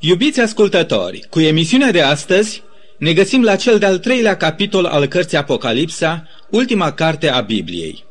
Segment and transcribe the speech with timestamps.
[0.00, 2.62] Iubiți ascultători, cu emisiunea de astăzi
[2.98, 8.04] ne găsim la cel de-al treilea capitol al cărții Apocalipsa, ultima carte a Bibliei.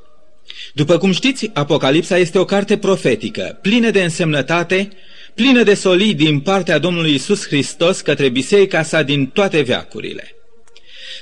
[0.74, 4.90] După cum știți, Apocalipsa este o carte profetică, plină de însemnătate,
[5.34, 10.36] plină de solid din partea Domnului Isus Hristos către biserica sa din toate veacurile.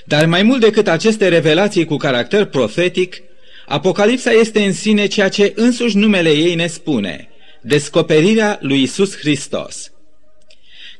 [0.06, 3.22] Dar mai mult decât aceste revelații cu caracter profetic,
[3.66, 7.30] Apocalipsa este în sine ceea ce însuși numele ei ne spune,
[7.62, 9.90] descoperirea lui Isus Hristos–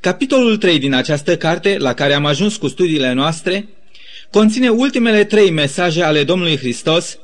[0.06, 3.68] Capitolul 3 din această carte, la care am ajuns cu studiile noastre,
[4.32, 7.18] conține ultimele trei mesaje ale Domnului Hristos,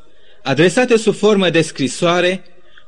[0.43, 2.43] adresate sub formă de scrisoare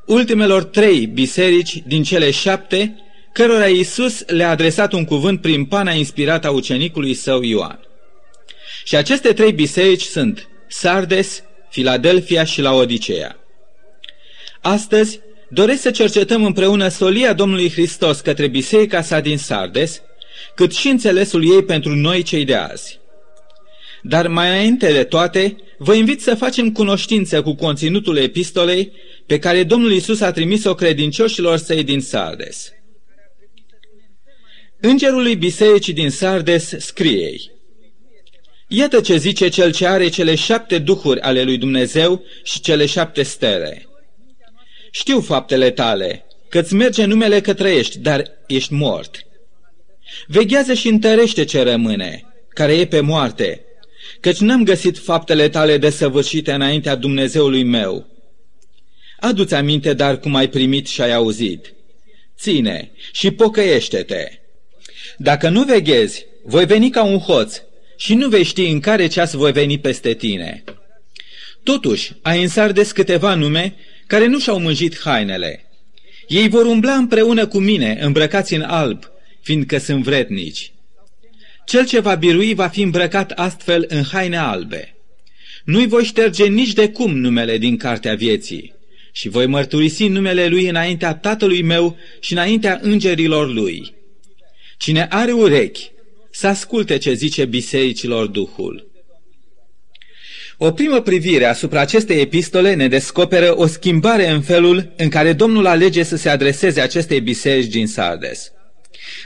[0.05, 2.95] ultimelor trei biserici din cele șapte,
[3.33, 7.79] cărora Iisus le-a adresat un cuvânt prin pana inspirată a ucenicului său Ioan.
[8.83, 13.37] Și aceste trei biserici sunt Sardes, Filadelfia și Laodicea.
[14.61, 15.19] Astăzi
[15.53, 20.01] doresc să cercetăm împreună solia Domnului Hristos către biserica sa din Sardes,
[20.55, 22.99] cât și înțelesul ei pentru noi cei de azi.
[24.01, 28.91] Dar mai înainte de toate, vă invit să facem cunoștință cu conținutul epistolei
[29.25, 32.71] pe care Domnul Isus a trimis-o credincioșilor săi din Sardes.
[34.79, 37.31] Îngerului bisericii din Sardes scrie
[38.67, 43.23] Iată ce zice cel ce are cele șapte duhuri ale lui Dumnezeu și cele șapte
[43.23, 43.87] stele.
[44.95, 49.25] Știu faptele tale, că-ți merge numele că trăiești, dar ești mort.
[50.27, 53.61] Veghează și întărește ce rămâne, care e pe moarte,
[54.19, 58.07] căci n-am găsit faptele tale desăvârșite înaintea Dumnezeului meu.
[59.19, 61.73] Adu-ți aminte dar cum ai primit și ai auzit.
[62.37, 64.31] Ține și pocăiește-te.
[65.17, 67.61] Dacă nu veghezi, voi veni ca un hoț
[67.97, 70.63] și nu vei ști în care ceas voi veni peste tine.
[71.63, 73.75] Totuși, ai însardes câteva nume
[74.13, 75.65] care nu și-au mânjit hainele.
[76.27, 79.03] Ei vor umbla împreună cu mine, îmbrăcați în alb,
[79.41, 80.71] fiindcă sunt vrednici.
[81.65, 84.95] Cel ce va birui va fi îmbrăcat astfel în haine albe.
[85.63, 88.73] Nu-i voi șterge nici de cum numele din cartea vieții
[89.11, 93.93] și voi mărturisi numele lui înaintea tatălui meu și înaintea îngerilor lui.
[94.77, 95.91] Cine are urechi,
[96.31, 98.91] să asculte ce zice bisericilor Duhul.
[100.65, 105.65] O primă privire asupra acestei epistole ne descoperă o schimbare în felul în care Domnul
[105.65, 108.51] alege să se adreseze acestei biserici din Sardes.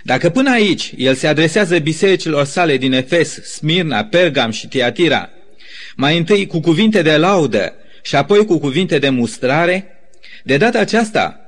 [0.04, 5.30] Dacă până aici el se adresează bisericilor sale din Efes, Smirna, Pergam și Tiatira,
[5.96, 9.86] mai întâi cu cuvinte de laudă și apoi cu cuvinte de mustrare,
[10.44, 11.40] de data aceasta,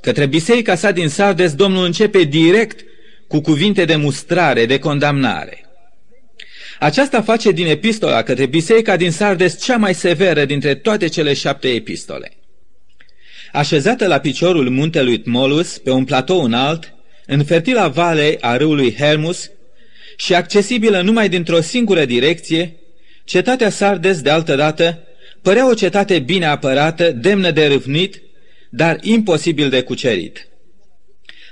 [0.00, 2.84] către biserica sa din Sardes, Domnul începe direct
[3.28, 5.61] cu cuvinte de mustrare, de condamnare.
[6.82, 11.68] Aceasta face din epistola către biserica din Sardes cea mai severă dintre toate cele șapte
[11.68, 12.32] epistole.
[13.52, 16.94] Așezată la piciorul muntelui Tmolus, pe un platou înalt,
[17.26, 19.50] în fertila vale a râului Hermus
[20.16, 22.76] și accesibilă numai dintr-o singură direcție,
[23.24, 25.02] cetatea Sardes, de altă dată,
[25.42, 28.22] părea o cetate bine apărată, demnă de râvnit,
[28.70, 30.48] dar imposibil de cucerit.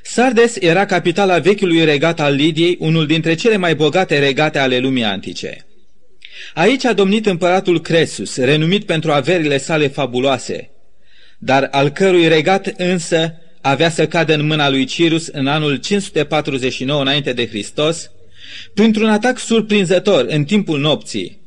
[0.03, 5.05] Sardes era capitala vechiului regat al Lidiei, unul dintre cele mai bogate regate ale lumii
[5.05, 5.67] antice.
[6.55, 10.71] Aici a domnit împăratul Cresus, renumit pentru averile sale fabuloase,
[11.39, 17.01] dar al cărui regat însă avea să cadă în mâna lui Cirus în anul 549
[17.01, 18.11] înainte de Hristos,
[18.75, 21.41] printr-un atac surprinzător în timpul nopții,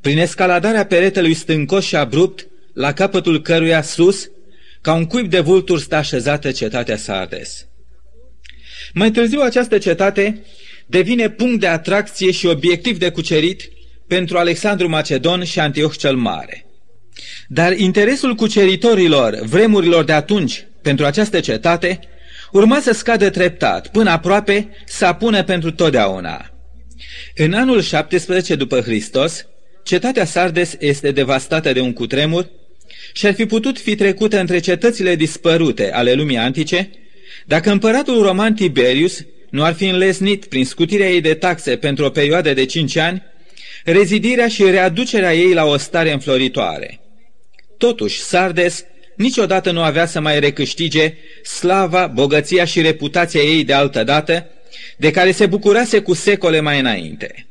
[0.00, 4.30] prin escaladarea peretelui stâncos și abrupt, la capătul căruia sus,
[4.80, 7.66] ca un cuib de vulturi sta așezată cetatea Sardes.
[8.94, 10.42] Mai târziu această cetate
[10.86, 13.68] devine punct de atracție și obiectiv de cucerit
[14.06, 16.66] pentru Alexandru Macedon și Antioch cel Mare.
[17.48, 22.00] Dar interesul cuceritorilor vremurilor de atunci pentru această cetate
[22.52, 26.50] urma să scadă treptat, până aproape să apună pentru totdeauna.
[27.34, 29.46] În anul 17 după Hristos,
[29.84, 32.50] cetatea Sardes este devastată de un cutremur
[33.12, 36.90] și ar fi putut fi trecută între cetățile dispărute ale lumii antice,
[37.46, 42.10] dacă împăratul roman Tiberius nu ar fi înlesnit prin scutirea ei de taxe pentru o
[42.10, 43.22] perioadă de cinci ani,
[43.84, 47.00] rezidirea și readucerea ei la o stare înfloritoare.
[47.78, 48.84] Totuși, Sardes
[49.16, 54.50] niciodată nu avea să mai recâștige slava, bogăția și reputația ei de altă dată,
[54.96, 57.46] de care se bucurase cu secole mai înainte.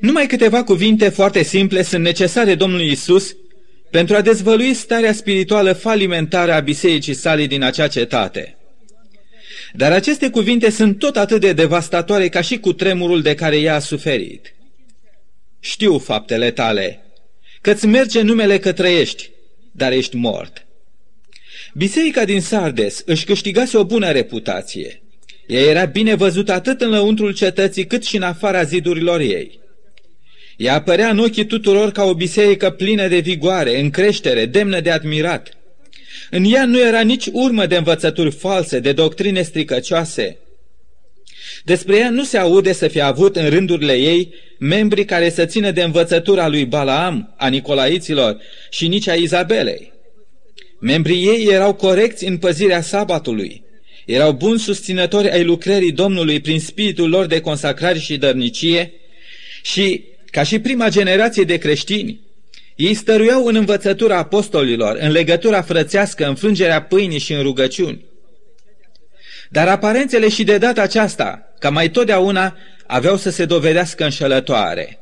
[0.00, 3.36] Numai câteva cuvinte foarte simple sunt necesare Domnului Isus
[3.90, 8.56] pentru a dezvălui starea spirituală falimentară a bisericii sale din acea cetate.
[9.72, 13.74] Dar aceste cuvinte sunt tot atât de devastatoare ca și cu tremurul de care ea
[13.74, 14.54] a suferit.
[15.60, 17.04] Știu faptele tale,
[17.60, 19.30] că-ți merge numele că trăiești,
[19.72, 20.66] dar ești mort.
[21.74, 25.02] Biserica din Sardes își câștigase o bună reputație.
[25.46, 29.59] Ea era bine văzut atât în lăuntrul cetății cât și în afara zidurilor ei.
[30.60, 34.90] Ea apărea în ochii tuturor ca o biserică plină de vigoare, în creștere, demnă de
[34.90, 35.48] admirat.
[36.30, 40.38] În ea nu era nici urmă de învățături false, de doctrine stricăcioase.
[41.64, 45.70] Despre ea nu se aude să fie avut în rândurile ei membri care să țină
[45.70, 48.36] de învățătura lui Balaam, a Nicolaiților
[48.70, 49.92] și nici a Izabelei.
[50.80, 53.62] Membrii ei erau corecți în păzirea sabatului,
[54.06, 58.92] erau buni susținători ai lucrării Domnului prin spiritul lor de consacrare și dărnicie
[59.62, 62.20] și, ca și prima generație de creștini,
[62.76, 68.04] ei stăruiau în învățătura apostolilor, în legătura frățească, în frângerea pâinii și în rugăciuni.
[69.48, 72.56] Dar aparențele și de data aceasta, ca mai totdeauna,
[72.86, 74.98] aveau să se dovedească înșelătoare.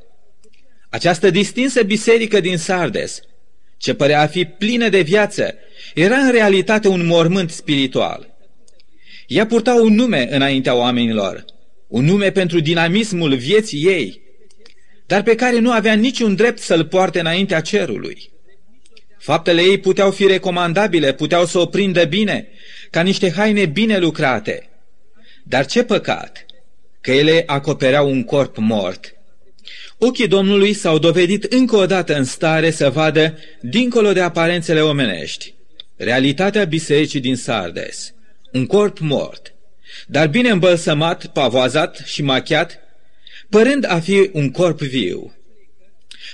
[0.89, 3.21] Această distinsă biserică din Sardes,
[3.77, 5.55] ce părea a fi plină de viață,
[5.95, 8.37] era în realitate un mormânt spiritual.
[9.27, 11.45] Ea purta un nume înaintea oamenilor,
[11.89, 14.28] un nume pentru dinamismul vieții ei,
[15.09, 18.31] dar pe care nu avea niciun drept să-l poarte înaintea cerului.
[19.19, 22.49] Faptele ei puteau fi recomandabile, puteau să o prindă bine,
[22.91, 24.69] ca niște haine bine lucrate.
[25.45, 26.47] Dar ce păcat
[27.01, 29.15] că ele acopereau un corp mort.
[29.99, 35.55] Ochii Domnului s-au dovedit încă o dată în stare să vadă, dincolo de aparențele omenești,
[35.97, 38.15] realitatea bisericii din Sardes,
[38.53, 39.55] un corp mort,
[40.07, 42.88] dar bine îmbălsămat, pavoazat și machiat,
[43.49, 45.33] părând a fi un corp viu.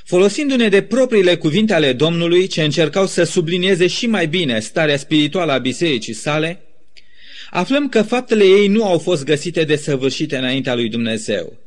[0.05, 5.53] Folosindu-ne de propriile cuvinte ale Domnului, ce încercau să sublinieze și mai bine starea spirituală
[5.53, 6.63] a bisericii sale,
[7.51, 11.59] aflăm că faptele ei nu au fost găsite de săvârșite înaintea lui Dumnezeu.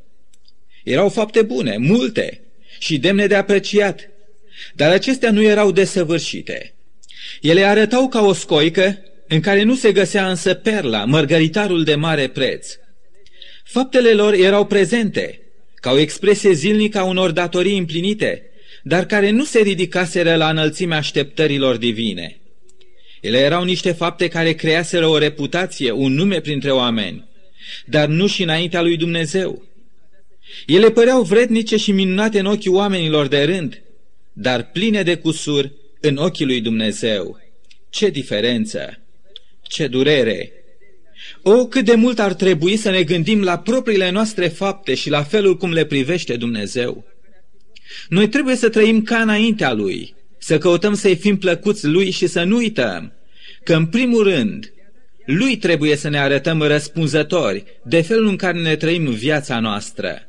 [0.84, 2.42] Erau fapte bune, multe
[2.80, 4.10] și demne de apreciat,
[4.74, 6.74] dar acestea nu erau desăvârșite.
[7.42, 8.98] Ele arătau ca o scoică
[9.28, 12.78] în care nu se găsea însă perla, mărgăritarul de mare preț.
[13.68, 15.40] Faptele lor erau prezente,
[15.76, 18.44] ca o expresie zilnică a unor datorii împlinite,
[18.84, 22.40] dar care nu se ridicaseră la înălțimea așteptărilor divine.
[23.22, 27.26] Ele erau niște fapte care creaseră o reputație, un nume printre oameni,
[27.86, 29.64] dar nu și înaintea lui Dumnezeu.
[30.66, 33.82] Ele păreau vrednice și minunate în ochii oamenilor de rând,
[34.34, 37.40] dar pline de cusur în ochii lui Dumnezeu.
[37.90, 39.00] Ce diferență!
[39.62, 40.57] Ce durere!
[41.42, 45.24] O, cât de mult ar trebui să ne gândim la propriile noastre fapte și la
[45.24, 47.06] felul cum le privește Dumnezeu.
[48.10, 52.44] Noi trebuie să trăim ca înaintea Lui, să căutăm să-i fim plăcuți Lui și să
[52.44, 53.14] nu uităm
[53.64, 54.74] că, în primul rând,
[55.26, 60.22] Lui trebuie să ne arătăm răspunzători de felul în care ne trăim viața noastră.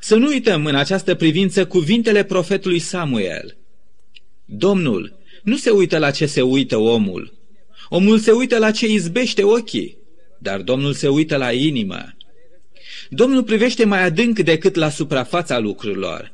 [0.00, 3.56] Să nu uităm în această privință cuvintele profetului Samuel.
[4.44, 7.37] Domnul nu se uită la ce se uită omul.
[7.88, 9.96] Omul se uită la ce izbește ochii,
[10.38, 12.16] dar Domnul se uită la inimă.
[13.10, 16.32] Domnul privește mai adânc decât la suprafața lucrurilor.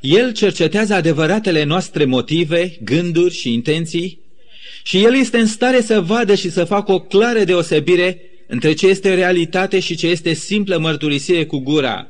[0.00, 4.20] El cercetează adevăratele noastre motive, gânduri și intenții
[4.82, 8.86] și El este în stare să vadă și să facă o clară deosebire între ce
[8.86, 12.06] este realitate și ce este simplă mărturisire cu gura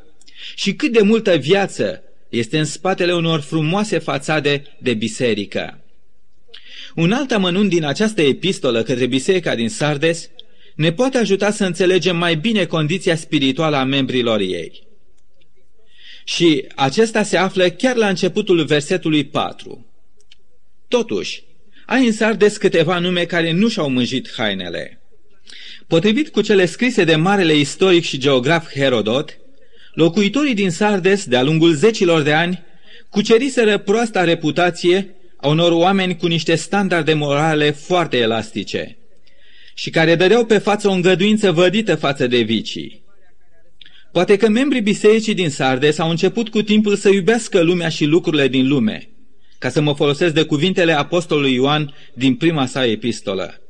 [0.55, 5.82] și cât de multă viață este în spatele unor frumoase fațade de biserică.
[6.95, 10.31] Un alt amănunt din această epistolă către biserica din Sardes
[10.75, 14.87] ne poate ajuta să înțelegem mai bine condiția spirituală a membrilor ei.
[16.25, 19.87] Și acesta se află chiar la începutul versetului 4.
[20.89, 21.43] Totuși,
[21.87, 25.01] ai în Sardes câteva nume care nu și-au mânjit hainele.
[25.87, 29.39] Potrivit cu cele scrise de marele istoric și geograf Herodot,
[29.95, 32.63] locuitorii din Sardes, de-a lungul zecilor de ani,
[33.11, 38.97] cuceriseră proasta reputație a unor oameni cu niște standarde morale foarte elastice
[39.75, 43.03] și care dădeau pe față o îngăduință vădită față de vicii.
[44.13, 48.49] Poate că membrii bisericii din Sardes au început cu timpul să iubească lumea și lucrurile
[48.49, 49.09] din lume,
[49.59, 53.61] ca să mă folosesc de cuvintele apostolului Ioan din prima sa epistolă.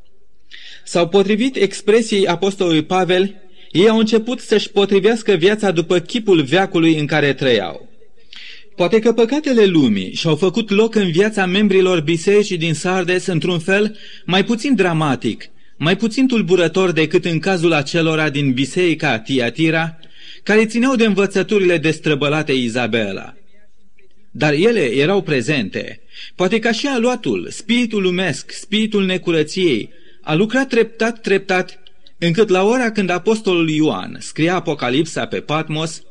[0.84, 3.34] Sau potrivit expresiei apostolului Pavel,
[3.70, 7.91] ei au început să-și potrivească viața după chipul veacului în care trăiau.
[8.76, 13.96] Poate că păcatele lumii și-au făcut loc în viața membrilor bisericii din Sardes într-un fel
[14.24, 15.44] mai puțin dramatic,
[15.76, 19.98] mai puțin tulburător decât în cazul acelora din biserica Tiatira,
[20.42, 23.34] care țineau de învățăturile destrăbălate Izabela.
[24.30, 26.00] Dar ele erau prezente.
[26.34, 29.90] Poate ca și aluatul, spiritul lumesc, spiritul necurăției,
[30.22, 31.82] a lucrat treptat, treptat,
[32.18, 36.02] încât la ora când apostolul Ioan scria Apocalipsa pe Patmos,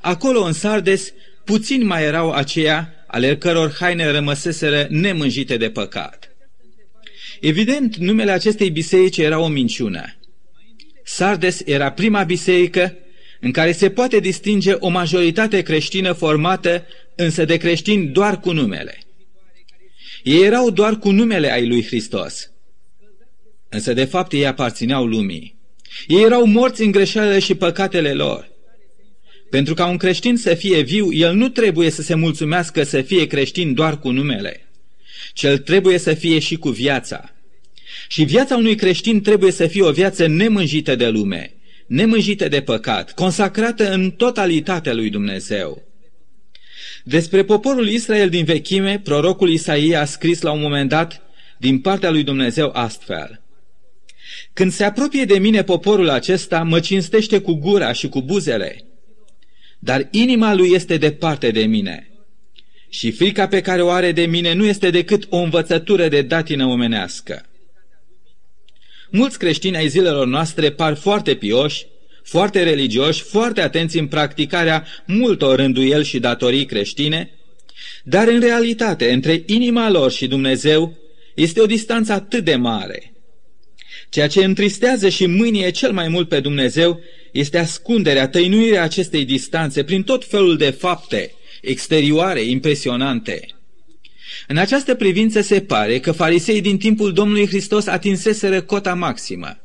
[0.00, 1.12] acolo în Sardes
[1.50, 6.36] puțini mai erau aceia ale căror haine rămăseseră nemânjite de păcat.
[7.40, 10.04] Evident, numele acestei biserici era o minciună.
[11.04, 12.96] Sardes era prima biserică
[13.40, 18.98] în care se poate distinge o majoritate creștină formată însă de creștini doar cu numele.
[20.22, 22.50] Ei erau doar cu numele ai lui Hristos.
[23.68, 25.58] Însă de fapt ei aparțineau lumii.
[26.06, 28.50] Ei erau morți în greșelile și păcatele lor.
[29.50, 33.26] Pentru ca un creștin să fie viu, el nu trebuie să se mulțumească să fie
[33.26, 34.68] creștin doar cu numele,
[35.32, 37.34] ci el trebuie să fie și cu viața.
[38.08, 41.54] Și viața unui creștin trebuie să fie o viață nemânjită de lume,
[41.86, 45.82] nemânjită de păcat, consacrată în totalitatea lui Dumnezeu.
[47.04, 51.22] Despre poporul Israel din vechime, prorocul Isaia a scris la un moment dat
[51.58, 53.42] din partea lui Dumnezeu astfel.
[54.52, 58.84] Când se apropie de mine poporul acesta, mă cinstește cu gura și cu buzele,
[59.82, 62.10] dar inima lui este departe de mine.
[62.88, 66.66] Și frica pe care o are de mine nu este decât o învățătură de datină
[66.66, 67.44] omenească.
[69.10, 71.86] Mulți creștini ai zilelor noastre par foarte pioși,
[72.22, 77.30] foarte religioși, foarte atenți în practicarea multor rânduieli și datorii creștine,
[78.04, 80.98] dar în realitate, între inima lor și Dumnezeu,
[81.34, 83.12] este o distanță atât de mare.
[84.08, 87.00] Ceea ce întristează și mânie cel mai mult pe Dumnezeu
[87.32, 93.46] este ascunderea, tăinuirea acestei distanțe prin tot felul de fapte exterioare, impresionante.
[94.48, 99.58] În această privință se pare că farisei din timpul Domnului Hristos atinseseră cota maximă.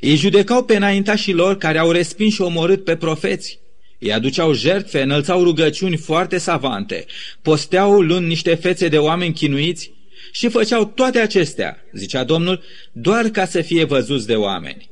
[0.00, 3.58] Ei judecau pe înaintașii lor care au respins și omorât pe profeți.
[3.98, 7.04] Ei aduceau jertfe, înălțau rugăciuni foarte savante,
[7.42, 9.92] posteau luând niște fețe de oameni chinuiți
[10.32, 12.62] și făceau toate acestea, zicea Domnul,
[12.92, 14.89] doar ca să fie văzuți de oameni.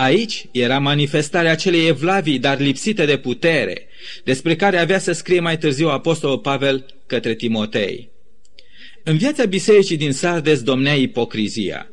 [0.00, 3.86] Aici era manifestarea acelei evlavii, dar lipsite de putere,
[4.24, 8.10] despre care avea să scrie mai târziu Apostolul Pavel către Timotei.
[9.04, 11.90] În viața bisericii din Sardes domnea ipocrizia.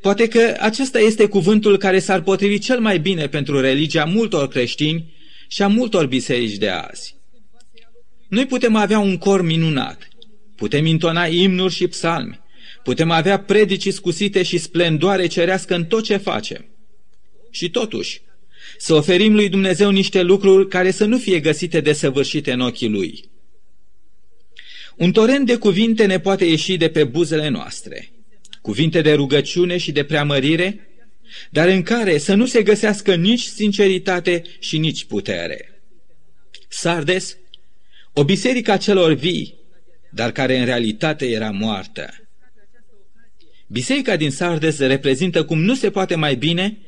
[0.00, 5.14] Poate că acesta este cuvântul care s-ar potrivi cel mai bine pentru religia multor creștini
[5.48, 7.16] și a multor biserici de azi.
[8.28, 10.08] Noi putem avea un cor minunat,
[10.56, 12.40] putem intona imnuri și psalmi,
[12.82, 16.70] putem avea predici scusite și splendoare cerească în tot ce facem.
[17.56, 18.20] Și totuși,
[18.78, 22.88] să oferim lui Dumnezeu niște lucruri care să nu fie găsite de săvârșite în ochii
[22.88, 23.30] lui.
[24.96, 28.08] Un torent de cuvinte ne poate ieși de pe buzele noastre–
[28.66, 30.88] cuvinte de rugăciune și de preamărire,
[31.50, 35.82] dar în care să nu se găsească nici sinceritate și nici putere.
[36.68, 37.36] Sardes,
[38.12, 39.54] o biserică a celor vii,
[40.10, 42.10] dar care în realitate era moartă.
[43.66, 46.78] Biserica din Sardes reprezintă cum nu se poate mai bine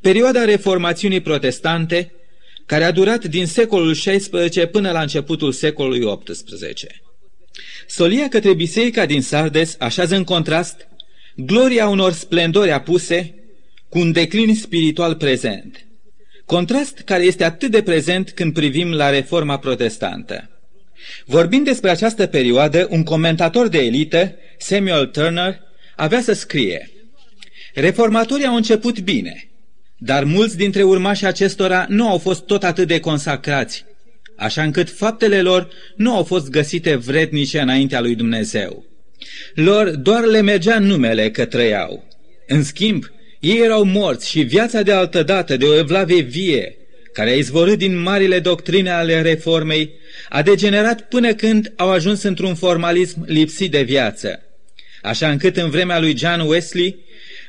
[0.00, 2.12] perioada reformațiunii protestante,
[2.66, 7.02] care a durat din secolul XVI până la începutul secolului XVIII.
[7.86, 10.88] Solia către biserica din Sardes așează în contrast
[11.36, 13.34] gloria unor splendori apuse
[13.88, 15.86] cu un declin spiritual prezent.
[16.44, 20.50] Contrast care este atât de prezent când privim la reforma protestantă.
[21.24, 25.60] Vorbind despre această perioadă, un comentator de elită, Samuel Turner,
[25.96, 26.90] avea să scrie
[27.74, 29.48] Reformatorii au început bine,
[29.98, 33.84] dar mulți dintre urmașii acestora nu au fost tot atât de consacrați,
[34.36, 38.84] așa încât faptele lor nu au fost găsite vrednice înaintea lui Dumnezeu.
[39.54, 42.04] Lor doar le mergea numele că trăiau.
[42.46, 43.04] În schimb,
[43.40, 46.76] ei erau morți și viața de altădată, de o evlavie vie,
[47.12, 49.90] care a izvorât din marile doctrine ale reformei,
[50.28, 54.42] a degenerat până când au ajuns într-un formalism lipsit de viață.
[55.02, 56.96] Așa încât în vremea lui John Wesley,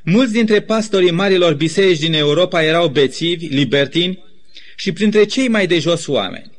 [0.10, 4.24] mulți dintre pastorii marilor biserici din Europa erau bețivi, libertini
[4.76, 6.52] și printre cei mai de jos oameni.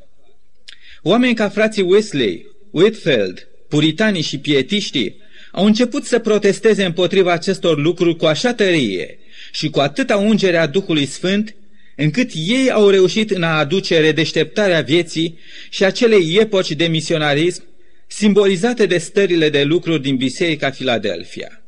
[1.03, 5.17] Oameni ca frații Wesley, Whitfield, puritanii și pietiștii
[5.53, 9.19] au început să protesteze împotriva acestor lucruri cu așa tărie
[9.53, 11.55] și cu atâta ungere a Duhului Sfânt,
[11.97, 15.39] încât ei au reușit în a aduce redeșteptarea vieții
[15.71, 17.63] și acelei epoci de misionarism
[18.07, 21.60] simbolizate de stările de lucruri din Biserica Filadelfia.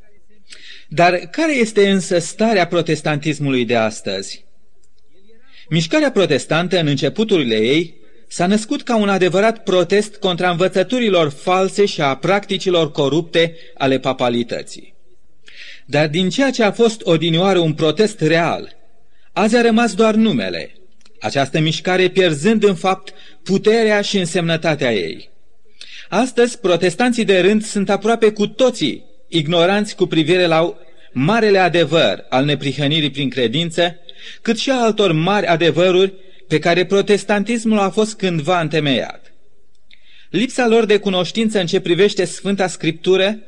[0.94, 4.44] Dar care este însă starea protestantismului de astăzi?
[5.68, 7.94] Mișcarea protestantă în începuturile ei
[8.28, 14.94] s-a născut ca un adevărat protest contra învățăturilor false și a practicilor corupte ale papalității.
[15.86, 18.76] Dar din ceea ce a fost odinioară un protest real,
[19.32, 20.74] azi a rămas doar numele,
[21.20, 25.30] această mișcare pierzând în fapt puterea și însemnătatea ei.
[26.08, 30.74] Astăzi, protestanții de rând sunt aproape cu toții ignoranți cu privire la
[31.12, 33.96] marele adevăr al neprihănirii prin credință,
[34.42, 36.12] cât și a altor mari adevăruri
[36.48, 39.32] pe care protestantismul a fost cândva întemeiat.
[40.30, 43.38] Lipsa lor de cunoștință în ce privește Sfânta Scriptură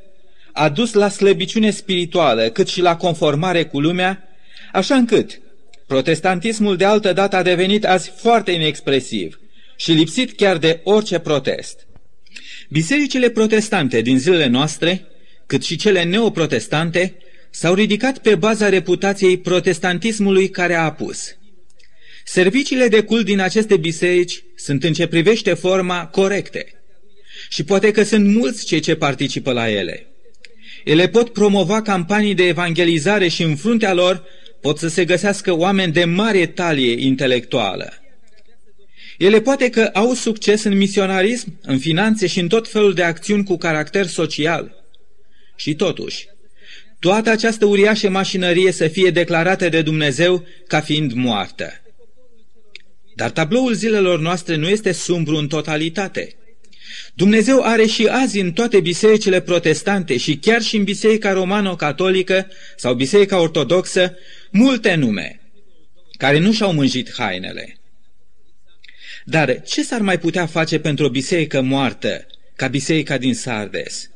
[0.52, 4.28] a dus la slăbiciune spirituală, cât și la conformare cu lumea,
[4.74, 5.40] Așa încât
[5.86, 9.40] protestantismul de altă dată a devenit azi foarte inexpresiv
[9.76, 11.86] și lipsit chiar de orice protest.
[12.68, 15.06] Bisericile protestante din zilele noastre,
[15.46, 17.16] cât și cele neoprotestante,
[17.50, 21.36] s-au ridicat pe baza reputației protestantismului care a apus.
[22.24, 26.66] Serviciile de cult din aceste biserici sunt în ce privește forma corecte
[27.48, 30.06] și poate că sunt mulți cei ce participă la ele.
[30.84, 34.24] Ele pot promova campanii de evangelizare și în fruntea lor
[34.60, 37.92] pot să se găsească oameni de mare talie intelectuală.
[39.18, 43.44] Ele poate că au succes în misionarism, în finanțe și în tot felul de acțiuni
[43.44, 44.83] cu caracter social.
[45.56, 46.26] Și totuși,
[46.98, 51.72] toată această uriașă mașinărie să fie declarată de Dumnezeu ca fiind moartă.
[53.14, 56.36] Dar tabloul zilelor noastre nu este sumbru în totalitate.
[57.14, 62.94] Dumnezeu are și azi în toate bisericile protestante și chiar și în biserica romano-catolică sau
[62.94, 64.16] biserica ortodoxă
[64.50, 65.40] multe nume
[66.18, 67.78] care nu și-au mânjit hainele.
[69.24, 74.10] Dar ce s-ar mai putea face pentru o biserică moartă ca biserica din Sardes?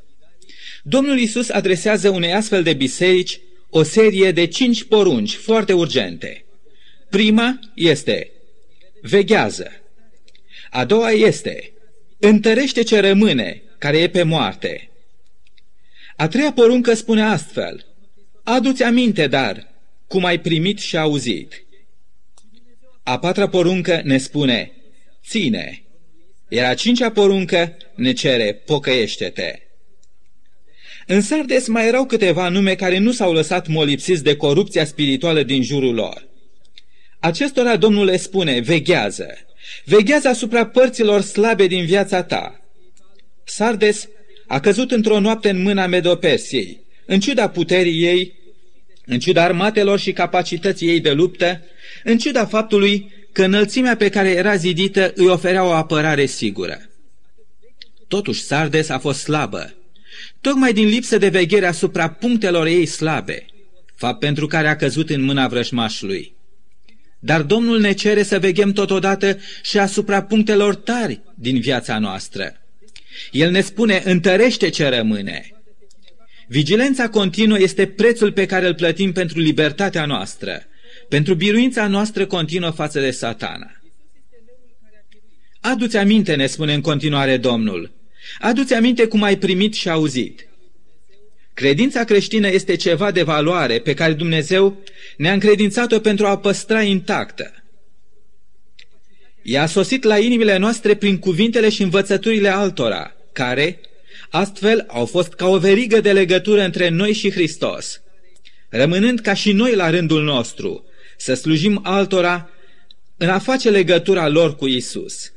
[0.89, 3.41] Domnul Isus adresează unei astfel de biserici
[3.71, 6.45] o serie de cinci porunci foarte urgente.
[7.11, 8.31] Prima este
[9.03, 9.71] veghează.
[10.71, 11.73] A doua este
[12.19, 14.91] întărește ce rămâne, care e pe moarte.
[16.17, 17.87] A treia poruncă spune astfel,
[18.43, 19.75] adu-ți aminte, dar,
[20.07, 21.65] cum ai primit și auzit.
[23.03, 24.73] A patra poruncă ne spune,
[25.27, 25.83] ține,
[26.49, 29.68] iar a cincea poruncă ne cere, pocăiește-te.
[31.11, 35.63] În Sardes mai erau câteva nume care nu s-au lăsat molipsiți de corupția spirituală din
[35.63, 36.27] jurul lor.
[37.19, 39.27] Acestora Domnul le spune, veghează,
[39.85, 42.61] veghează asupra părților slabe din viața ta.
[43.45, 44.09] Sardes
[44.47, 48.35] a căzut într-o noapte în mâna Medopersiei, în ciuda puterii ei,
[49.07, 51.63] în ciuda armatelor și capacității ei de luptă,
[52.05, 56.81] în ciuda faptului că înălțimea pe care era zidită îi oferea o apărare sigură.
[58.09, 59.78] Totuși Sardes a fost slabă,
[60.41, 63.47] tocmai din lipsă de veghere asupra punctelor ei slabe,
[63.95, 66.37] fapt pentru care a căzut în mâna vrăjmașului.
[67.19, 72.53] Dar Domnul ne cere să veghem totodată și asupra punctelor tari din viața noastră.
[73.31, 75.53] El ne spune, întărește ce rămâne.
[76.49, 80.63] Vigilența continuă este prețul pe care îl plătim pentru libertatea noastră,
[81.09, 83.73] pentru biruința noastră continuă față de satana.
[85.61, 87.98] Adu-ți aminte, ne spune în continuare Domnul,
[88.39, 90.49] adu-ți aminte cum ai primit și auzit.
[91.55, 94.77] Credința creștină este ceva de valoare pe care Dumnezeu
[95.17, 97.53] ne-a încredințat-o pentru a păstra intactă.
[99.43, 103.81] Ea a sosit la inimile noastre prin cuvintele și învățăturile altora, care,
[104.31, 108.01] astfel, au fost ca o verigă de legătură între noi și Hristos,
[108.69, 110.85] rămânând ca și noi la rândul nostru,
[111.17, 112.51] să slujim altora
[113.17, 115.33] în a face legătura lor cu Isus.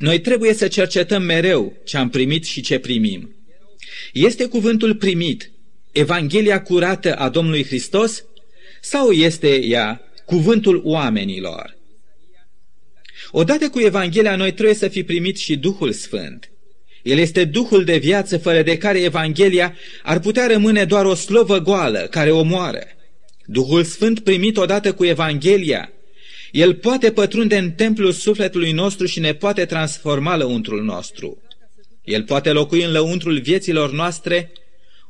[0.00, 3.34] Noi trebuie să cercetăm mereu ce am primit și ce primim.
[4.12, 5.50] Este cuvântul primit
[5.92, 8.24] Evanghelia curată a Domnului Hristos
[8.80, 11.76] sau este ea cuvântul oamenilor?
[13.30, 16.50] Odată cu Evanghelia noi trebuie să fi primit și Duhul Sfânt.
[17.02, 21.58] El este Duhul de viață fără de care Evanghelia ar putea rămâne doar o slovă
[21.58, 22.82] goală care omoară.
[23.44, 25.92] Duhul Sfânt primit odată cu Evanghelia,
[26.50, 31.42] el poate pătrunde în templul sufletului nostru și ne poate transforma lăuntrul nostru.
[32.04, 34.52] El poate locui în lăuntrul vieților noastre,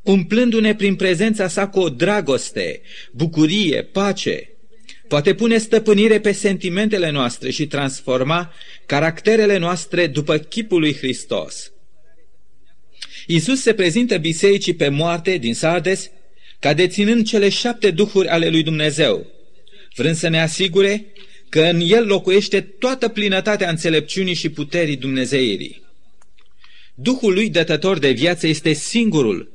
[0.03, 4.49] umplându-ne prin prezența sa cu o dragoste, bucurie, pace.
[5.07, 8.53] Poate pune stăpânire pe sentimentele noastre și transforma
[8.85, 11.71] caracterele noastre după chipul lui Hristos.
[13.27, 16.11] Iisus se prezintă bisericii pe moarte din Sardes
[16.59, 19.25] ca deținând cele șapte duhuri ale lui Dumnezeu,
[19.95, 21.05] vrând să ne asigure
[21.51, 25.81] că în el locuiește toată plinătatea înțelepciunii și puterii Dumnezeirii.
[26.93, 29.51] Duhul lui dătător de viață este singurul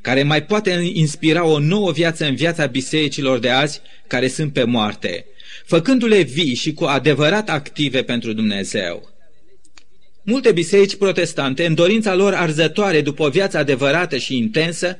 [0.00, 4.64] care mai poate inspira o nouă viață în viața bisericilor de azi care sunt pe
[4.64, 5.26] moarte,
[5.64, 9.10] făcându-le vii și cu adevărat active pentru Dumnezeu.
[10.22, 14.98] Multe biserici protestante, în dorința lor arzătoare după o viață adevărată și intensă,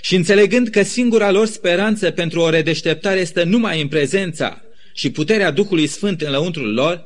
[0.00, 4.65] și înțelegând că singura lor speranță pentru o redeșteptare este numai în prezența
[4.96, 7.04] și puterea Duhului Sfânt în lăuntrul lor,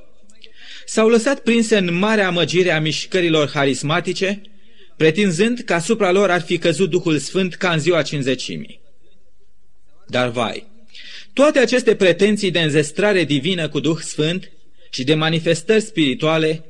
[0.85, 4.43] s-au lăsat prinse în marea amăgire a mișcărilor harismatice,
[4.97, 8.81] pretinzând că asupra lor ar fi căzut Duhul Sfânt ca în ziua cinzecimii.
[10.07, 10.67] Dar vai,
[11.33, 14.51] toate aceste pretenții de înzestrare divină cu Duh Sfânt
[14.91, 16.65] și de manifestări spirituale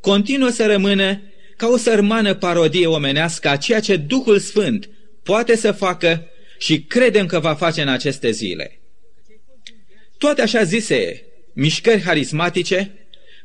[0.00, 1.22] continuă să rămână
[1.56, 4.88] ca o sărmană parodie omenească a ceea ce Duhul Sfânt
[5.22, 6.26] poate să facă
[6.58, 8.81] și credem că va face în aceste zile.
[10.22, 12.90] Toate așa zise mișcări harismatice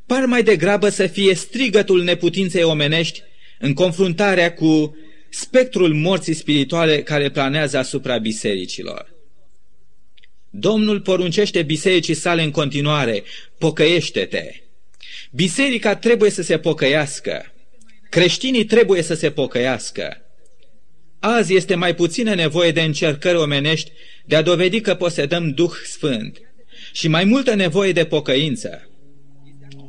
[0.05, 3.21] par mai degrabă să fie strigătul neputinței omenești
[3.59, 4.97] în confruntarea cu
[5.29, 9.13] spectrul morții spirituale care planează asupra bisericilor.
[10.49, 13.23] Domnul poruncește bisericii sale în continuare,
[13.57, 14.53] pocăiește-te.
[15.31, 17.53] Biserica trebuie să se pocăiască.
[18.09, 20.21] Creștinii trebuie să se pocăiască.
[21.19, 23.91] Azi este mai puțină nevoie de încercări omenești
[24.25, 26.41] de a dovedi că posedăm Duh Sfânt
[26.97, 28.89] și mai multă nevoie de pocăință.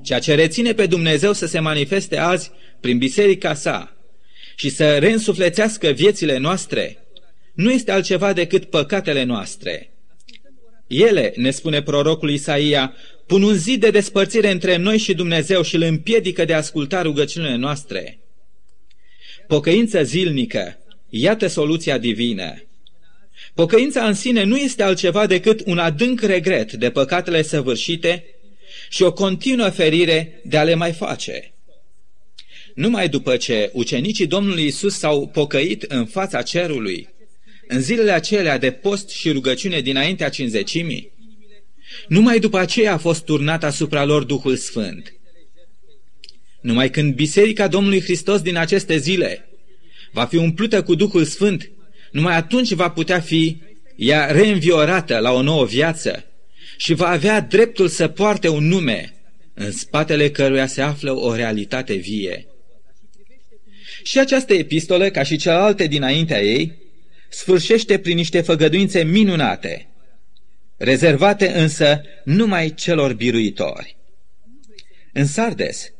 [0.02, 3.96] Ceea ce reține pe Dumnezeu să se manifeste azi prin biserica sa
[4.56, 6.98] și să reînsuflețească viețile noastre,
[7.54, 9.90] nu este altceva decât păcatele noastre.
[10.86, 12.94] Ele, ne spune prorocul Isaia,
[13.26, 17.02] pun un zid de despărțire între noi și Dumnezeu și îl împiedică de a asculta
[17.02, 18.18] rugăciunile noastre.
[19.46, 22.67] Pocăință zilnică, iată soluția divină.
[23.58, 28.24] Pocăința în sine nu este altceva decât un adânc regret de păcatele săvârșite
[28.88, 31.52] și o continuă ferire de a le mai face.
[32.74, 37.08] Numai după ce ucenicii Domnului Isus s-au pocăit în fața cerului,
[37.68, 41.12] în zilele acelea de post și rugăciune dinaintea cinzecimii,
[42.08, 45.14] numai după aceea a fost turnat asupra lor Duhul Sfânt.
[46.60, 49.48] Numai când Biserica Domnului Hristos din aceste zile
[50.12, 51.70] va fi umplută cu Duhul Sfânt,
[52.10, 53.62] numai atunci va putea fi
[53.96, 56.24] ea reînviorată la o nouă viață
[56.76, 59.12] și va avea dreptul să poarte un nume
[59.54, 62.46] în spatele căruia se află o realitate vie.
[64.02, 66.78] Și această epistolă, ca și celelalte dinaintea ei,
[67.28, 69.88] sfârșește prin niște făgăduințe minunate,
[70.76, 73.96] rezervate însă numai celor biruitori.
[75.12, 75.92] În Sardes,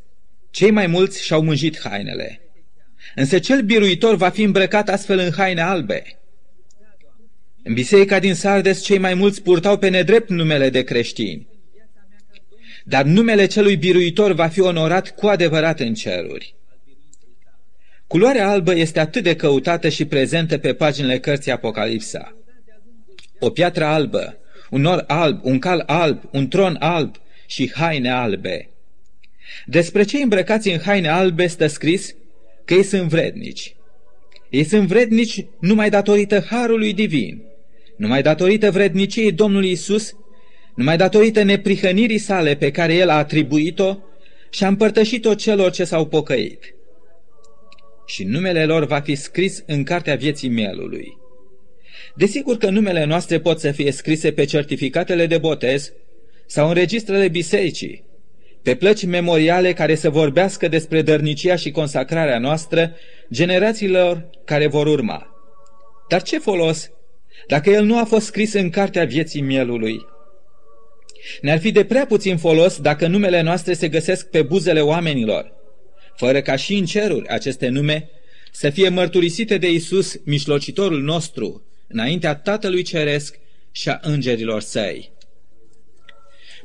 [0.51, 2.41] cei mai mulți și-au mânjit hainele,
[3.15, 6.03] însă cel biruitor va fi îmbrăcat astfel în haine albe.
[7.63, 11.49] În biserica din Sardes, cei mai mulți purtau pe nedrept numele de creștini,
[12.85, 16.55] dar numele celui biruitor va fi onorat cu adevărat în ceruri.
[18.07, 22.37] Culoarea albă este atât de căutată și prezentă pe paginile cărții Apocalipsa.
[23.39, 24.39] O piatră albă,
[24.71, 27.17] un nor alb, un cal alb, un tron alb
[27.47, 28.69] și haine albe.
[29.67, 32.15] Despre cei îmbrăcați în haine albe stă scris
[32.69, 33.75] că ei sunt vrednici.
[34.51, 37.43] Ei sunt vrednici numai datorită harului divin,
[37.97, 40.15] numai datorită vredniciei Domnului Isus,
[40.75, 43.97] numai datorită neprihănirii sale pe care El a atribuit-o
[44.51, 46.75] și a împărtășit-o celor ce s-au pocăit
[48.07, 51.17] și numele lor va fi scris în cartea vieții mielului.
[52.15, 55.93] Desigur că numele noastre pot să fie scrise pe certificatele de botez
[56.47, 58.05] sau în registrele bisericii,
[58.69, 62.95] pe plăci memoriale care să vorbească despre dărnicia și consacrarea noastră
[63.33, 65.27] generațiilor care vor urma.
[66.09, 66.91] Dar ce folos
[67.47, 70.07] dacă el nu a fost scris în cartea vieții mielului?
[71.41, 75.53] Ne-ar fi de prea puțin folos dacă numele noastre se găsesc pe buzele oamenilor,
[76.17, 78.11] fără ca și în ceruri aceste nume
[78.53, 83.39] să fie mărturisite de Isus, mișlocitorul nostru, înaintea Tatălui Ceresc
[83.73, 85.17] și a îngerilor săi.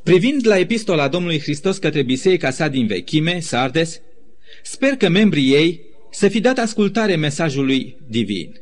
[0.03, 4.01] Privind la epistola Domnului Hristos către biserica sa din vechime, Sardes,
[4.63, 8.61] sper că membrii ei să fi dat ascultare mesajului divin.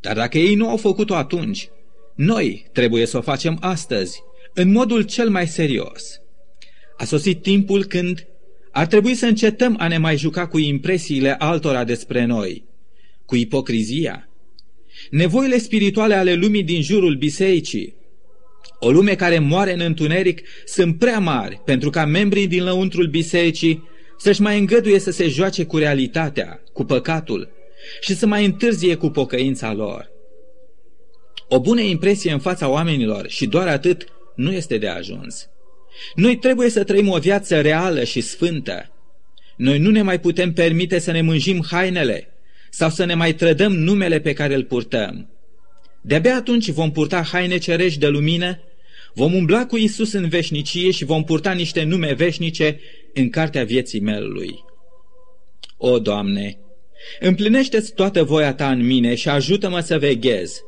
[0.00, 1.68] Dar dacă ei nu au făcut-o atunci,
[2.14, 4.22] noi trebuie să o facem astăzi,
[4.54, 6.20] în modul cel mai serios.
[6.96, 8.26] A sosit timpul când
[8.70, 12.64] ar trebui să încetăm a ne mai juca cu impresiile altora despre noi,
[13.24, 14.28] cu ipocrizia.
[15.10, 17.94] Nevoile spirituale ale lumii din jurul bisericii,
[18.80, 23.88] o lume care moare în întuneric, sunt prea mari pentru ca membrii din lăuntrul bisericii
[24.18, 27.48] să-și mai îngăduie să se joace cu realitatea, cu păcatul
[28.00, 30.10] și să mai întârzie cu pocăința lor.
[31.48, 35.48] O bună impresie în fața oamenilor și doar atât nu este de ajuns.
[36.14, 38.92] Noi trebuie să trăim o viață reală și sfântă.
[39.56, 42.28] Noi nu ne mai putem permite să ne mânjim hainele
[42.70, 45.30] sau să ne mai trădăm numele pe care îl purtăm.
[46.02, 48.58] De-abia atunci vom purta haine cerești de lumină,
[49.14, 52.80] vom umbla cu Isus în veșnicie și vom purta niște nume veșnice
[53.14, 54.64] în cartea vieții melului.
[55.76, 56.58] O, Doamne,
[57.20, 60.62] împlinește-ți toată voia Ta în mine și ajută-mă să veghez,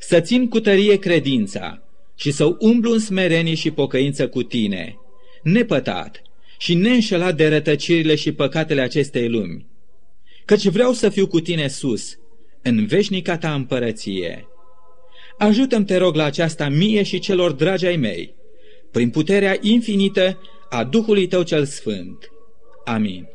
[0.00, 1.84] să țin cu tărie credința,
[2.16, 4.96] și să umblu în smerenie și pocăință cu tine,
[5.42, 6.22] nepătat
[6.58, 9.66] și neînșelat de rătăcirile și păcatele acestei lumi,
[10.44, 12.18] căci vreau să fiu cu tine sus,
[12.62, 14.48] în veșnica ta împărăție.
[15.38, 18.34] Ajută-mi, te rog, la aceasta mie și celor dragi ai mei,
[18.90, 22.30] prin puterea infinită a Duhului tău cel Sfânt.
[22.84, 23.33] Amin.